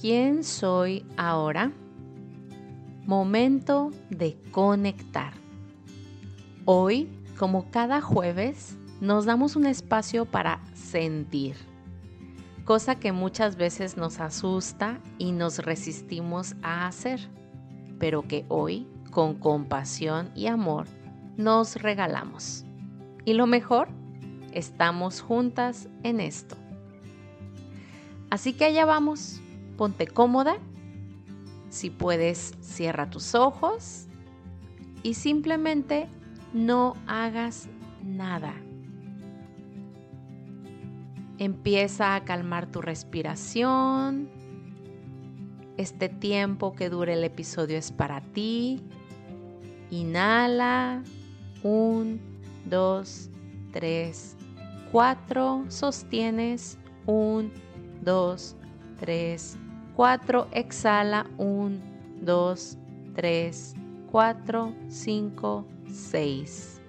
¿Quién 0.00 0.44
soy 0.44 1.04
ahora? 1.18 1.72
Momento 3.04 3.90
de 4.08 4.40
conectar. 4.50 5.34
Hoy, 6.64 7.10
como 7.38 7.70
cada 7.70 8.00
jueves, 8.00 8.78
nos 9.02 9.26
damos 9.26 9.56
un 9.56 9.66
espacio 9.66 10.24
para 10.24 10.62
sentir, 10.72 11.56
cosa 12.64 12.94
que 12.94 13.12
muchas 13.12 13.56
veces 13.56 13.98
nos 13.98 14.20
asusta 14.20 15.00
y 15.18 15.32
nos 15.32 15.58
resistimos 15.58 16.54
a 16.62 16.86
hacer, 16.86 17.20
pero 17.98 18.22
que 18.22 18.46
hoy, 18.48 18.86
con 19.10 19.34
compasión 19.34 20.30
y 20.34 20.46
amor, 20.46 20.86
nos 21.36 21.76
regalamos. 21.76 22.64
Y 23.26 23.34
lo 23.34 23.46
mejor, 23.46 23.88
estamos 24.54 25.20
juntas 25.20 25.90
en 26.04 26.20
esto. 26.20 26.56
Así 28.30 28.54
que 28.54 28.64
allá 28.64 28.86
vamos, 28.86 29.42
ponte 29.80 30.06
cómoda, 30.06 30.58
si 31.70 31.88
puedes 31.88 32.52
cierra 32.60 33.08
tus 33.08 33.34
ojos 33.34 34.08
y 35.02 35.14
simplemente 35.14 36.06
no 36.52 36.96
hagas 37.06 37.70
nada. 38.04 38.52
Empieza 41.38 42.14
a 42.14 42.26
calmar 42.26 42.66
tu 42.66 42.82
respiración. 42.82 44.28
Este 45.78 46.10
tiempo 46.10 46.74
que 46.74 46.90
dure 46.90 47.14
el 47.14 47.24
episodio 47.24 47.78
es 47.78 47.90
para 47.90 48.20
ti. 48.20 48.82
Inhala. 49.90 51.02
Un, 51.62 52.20
dos, 52.66 53.30
tres, 53.72 54.36
cuatro. 54.92 55.64
Sostienes. 55.68 56.76
Un, 57.06 57.50
2, 58.02 58.56
3, 59.00 59.56
4. 60.00 60.48
Exhala. 60.52 61.26
1, 61.36 61.78
2, 62.22 62.78
3, 63.14 63.74
4, 64.10 64.74
5, 64.88 65.66
6. 65.92 66.80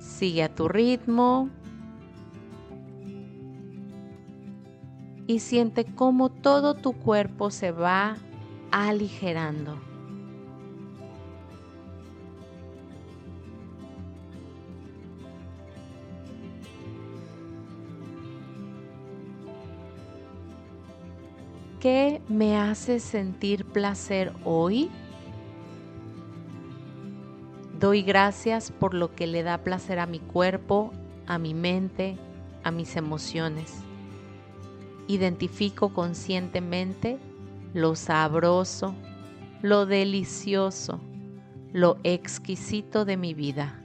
Sigue 0.00 0.42
a 0.42 0.52
tu 0.52 0.66
ritmo. 0.66 1.50
Y 5.28 5.38
siente 5.38 5.84
cómo 5.84 6.30
todo 6.30 6.74
tu 6.74 6.94
cuerpo 6.94 7.52
se 7.52 7.70
va 7.70 8.16
aligerando. 8.72 9.91
¿Qué 21.82 22.22
me 22.28 22.56
hace 22.56 23.00
sentir 23.00 23.64
placer 23.64 24.32
hoy? 24.44 24.88
Doy 27.80 28.02
gracias 28.02 28.70
por 28.70 28.94
lo 28.94 29.16
que 29.16 29.26
le 29.26 29.42
da 29.42 29.64
placer 29.64 29.98
a 29.98 30.06
mi 30.06 30.20
cuerpo, 30.20 30.92
a 31.26 31.38
mi 31.38 31.54
mente, 31.54 32.16
a 32.62 32.70
mis 32.70 32.94
emociones. 32.94 33.74
Identifico 35.08 35.92
conscientemente 35.92 37.18
lo 37.74 37.96
sabroso, 37.96 38.94
lo 39.60 39.84
delicioso, 39.84 41.00
lo 41.72 41.98
exquisito 42.04 43.04
de 43.04 43.16
mi 43.16 43.34
vida. 43.34 43.82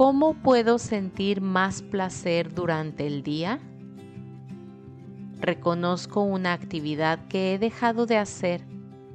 ¿Cómo 0.00 0.32
puedo 0.32 0.78
sentir 0.78 1.42
más 1.42 1.82
placer 1.82 2.54
durante 2.54 3.06
el 3.06 3.22
día? 3.22 3.60
Reconozco 5.38 6.22
una 6.22 6.54
actividad 6.54 7.28
que 7.28 7.52
he 7.52 7.58
dejado 7.58 8.06
de 8.06 8.16
hacer, 8.16 8.64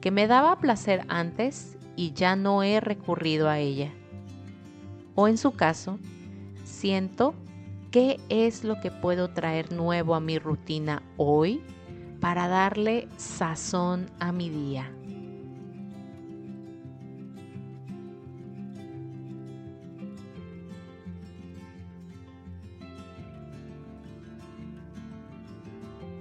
que 0.00 0.10
me 0.10 0.26
daba 0.26 0.58
placer 0.58 1.04
antes 1.08 1.76
y 1.96 2.14
ya 2.14 2.34
no 2.34 2.62
he 2.62 2.80
recurrido 2.80 3.50
a 3.50 3.58
ella. 3.58 3.92
O 5.14 5.28
en 5.28 5.36
su 5.36 5.52
caso, 5.52 5.98
siento 6.64 7.34
qué 7.90 8.18
es 8.30 8.64
lo 8.64 8.80
que 8.80 8.90
puedo 8.90 9.28
traer 9.34 9.72
nuevo 9.72 10.14
a 10.14 10.20
mi 10.20 10.38
rutina 10.38 11.02
hoy 11.18 11.60
para 12.22 12.48
darle 12.48 13.06
sazón 13.18 14.10
a 14.18 14.32
mi 14.32 14.48
día. 14.48 14.90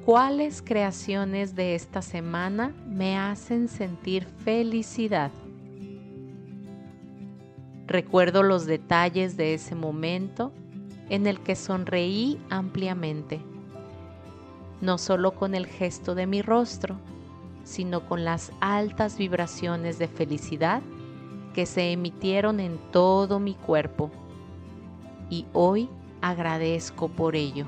¿Cuáles 0.05 0.61
creaciones 0.61 1.55
de 1.55 1.75
esta 1.75 2.01
semana 2.01 2.73
me 2.87 3.17
hacen 3.17 3.67
sentir 3.67 4.25
felicidad? 4.25 5.29
Recuerdo 7.85 8.41
los 8.41 8.65
detalles 8.65 9.35
de 9.35 9.53
ese 9.53 9.75
momento 9.75 10.51
en 11.09 11.27
el 11.27 11.41
que 11.41 11.55
sonreí 11.55 12.39
ampliamente, 12.49 13.41
no 14.79 14.97
solo 14.97 15.35
con 15.35 15.53
el 15.53 15.67
gesto 15.67 16.15
de 16.15 16.27
mi 16.27 16.41
rostro, 16.41 16.95
sino 17.63 18.07
con 18.07 18.23
las 18.23 18.51
altas 18.61 19.17
vibraciones 19.17 19.99
de 19.99 20.07
felicidad 20.07 20.81
que 21.53 21.65
se 21.65 21.91
emitieron 21.91 22.59
en 22.59 22.79
todo 22.91 23.39
mi 23.39 23.53
cuerpo. 23.53 24.09
Y 25.29 25.45
hoy 25.53 25.89
agradezco 26.21 27.09
por 27.09 27.35
ello. 27.35 27.65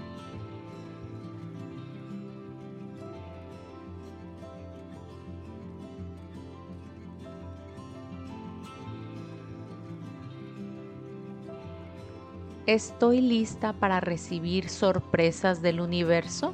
¿Estoy 12.67 13.22
lista 13.22 13.73
para 13.73 13.99
recibir 13.99 14.69
sorpresas 14.69 15.63
del 15.63 15.81
universo? 15.81 16.53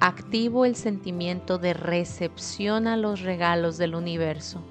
Activo 0.00 0.64
el 0.64 0.74
sentimiento 0.74 1.58
de 1.58 1.74
recepción 1.74 2.86
a 2.86 2.96
los 2.96 3.20
regalos 3.20 3.76
del 3.76 3.94
universo. 3.94 4.62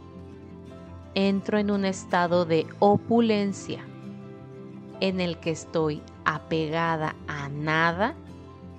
Entro 1.13 1.59
en 1.59 1.69
un 1.69 1.85
estado 1.85 2.45
de 2.45 2.65
opulencia 2.79 3.85
en 4.99 5.19
el 5.19 5.37
que 5.37 5.51
estoy 5.51 6.01
apegada 6.25 7.15
a 7.27 7.49
nada 7.49 8.15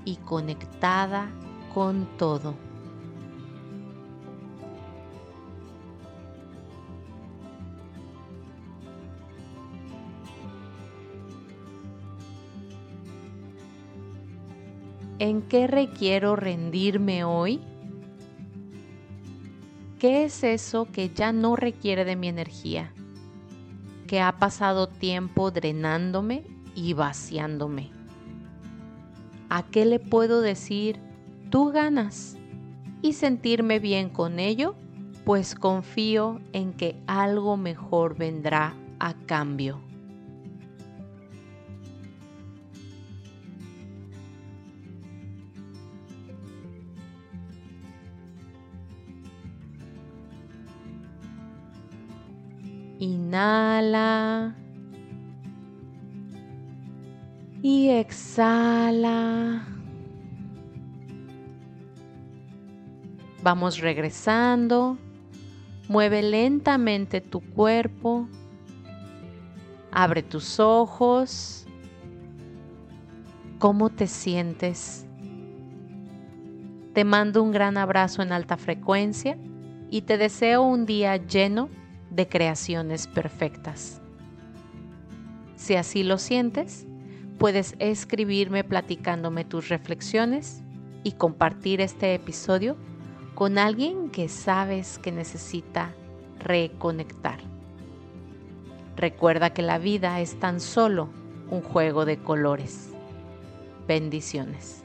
y 0.05 0.16
conectada 0.16 1.28
con 1.72 2.09
todo. 2.19 2.55
¿En 15.25 15.41
qué 15.41 15.67
requiero 15.67 16.37
rendirme 16.37 17.25
hoy? 17.25 17.62
¿Qué 19.99 20.25
es 20.25 20.45
eso 20.45 20.87
que 20.93 21.15
ya 21.15 21.33
no 21.33 21.57
requiere 21.57 22.05
de 22.05 22.15
mi 22.15 22.29
energía? 22.29 22.93
Que 24.07 24.21
ha 24.21 24.33
pasado 24.39 24.87
tiempo 24.87 25.51
drenándome 25.51 26.45
y 26.75 26.93
vaciándome. 26.93 27.91
¿A 29.49 29.63
qué 29.63 29.87
le 29.87 29.99
puedo 29.99 30.43
decir 30.43 31.01
tú 31.49 31.73
ganas? 31.73 32.37
Y 33.01 33.15
sentirme 33.15 33.79
bien 33.79 34.11
con 34.11 34.39
ello, 34.39 34.75
pues 35.25 35.54
confío 35.54 36.43
en 36.53 36.75
que 36.75 37.01
algo 37.07 37.57
mejor 37.57 38.19
vendrá 38.19 38.75
a 38.98 39.15
cambio. 39.15 39.81
Inhala. 52.99 54.55
Y 57.63 57.89
exhala. 57.89 59.67
Vamos 63.43 63.79
regresando. 63.81 64.97
Mueve 65.89 66.23
lentamente 66.23 67.21
tu 67.21 67.41
cuerpo. 67.41 68.29
Abre 69.91 70.23
tus 70.23 70.61
ojos. 70.61 71.67
¿Cómo 73.59 73.91
te 73.91 74.07
sientes? 74.07 75.07
Te 76.93 77.05
mando 77.05 77.43
un 77.43 77.51
gran 77.51 77.77
abrazo 77.77 78.23
en 78.23 78.33
alta 78.33 78.57
frecuencia 78.57 79.37
y 79.91 80.03
te 80.03 80.17
deseo 80.17 80.63
un 80.63 80.87
día 80.87 81.17
lleno 81.17 81.69
de 82.15 82.28
creaciones 82.28 83.07
perfectas. 83.07 84.01
Si 85.57 85.75
así 85.75 86.05
lo 86.05 86.19
sientes, 86.19 86.87
puedes 87.39 87.75
escribirme 87.78 88.65
platicándome 88.65 89.45
tus 89.45 89.69
reflexiones 89.69 90.63
y 91.03 91.13
compartir 91.13 91.81
este 91.81 92.15
episodio 92.15 92.77
con 93.34 93.59
alguien 93.59 94.11
que 94.11 94.28
sabes 94.28 94.99
que 94.99 95.11
necesita 95.11 95.93
reconectar. 96.39 97.39
Recuerda 98.97 99.51
que 99.51 99.63
la 99.63 99.78
vida 99.78 100.21
es 100.21 100.39
tan 100.39 100.60
solo 100.60 101.09
un 101.51 101.63
juego 101.63 102.05
de 102.05 102.19
colores. 102.19 102.91
Bendiciones. 103.89 104.84